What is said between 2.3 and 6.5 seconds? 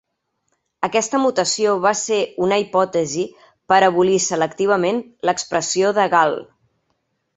una hipòtesi per abolir selectivament l'expressió de Gal.